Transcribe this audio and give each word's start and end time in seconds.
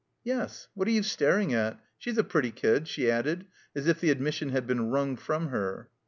"Yes. 0.23 0.67
What 0.73 0.87
are 0.87 0.91
you 0.91 1.03
staring 1.03 1.53
at? 1.53 1.79
She's 1.99 2.17
a 2.17 2.23
pretty 2.23 2.49
kid," 2.49 2.87
she 2.87 3.11
added, 3.11 3.45
as 3.75 3.85
if 3.85 3.99
the 4.01 4.09
admission 4.09 4.49
had 4.49 4.65
been 4.65 4.89
wrung 4.89 5.15
from 5.15 5.49
her. 5.49 5.91